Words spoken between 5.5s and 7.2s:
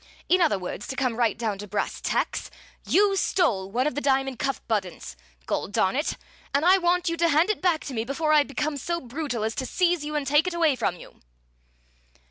darn it! and I want you